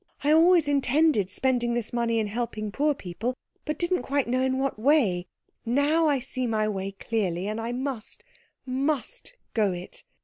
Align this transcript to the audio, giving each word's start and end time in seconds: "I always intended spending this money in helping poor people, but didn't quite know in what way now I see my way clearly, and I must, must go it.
"I 0.23 0.31
always 0.31 0.67
intended 0.67 1.29
spending 1.29 1.75
this 1.75 1.93
money 1.93 2.17
in 2.17 2.25
helping 2.25 2.71
poor 2.71 2.95
people, 2.95 3.35
but 3.65 3.77
didn't 3.77 4.01
quite 4.01 4.27
know 4.27 4.41
in 4.41 4.57
what 4.57 4.79
way 4.79 5.27
now 5.63 6.07
I 6.07 6.17
see 6.17 6.47
my 6.47 6.67
way 6.67 6.93
clearly, 6.93 7.45
and 7.47 7.61
I 7.61 7.71
must, 7.71 8.23
must 8.65 9.35
go 9.53 9.71
it. 9.73 10.03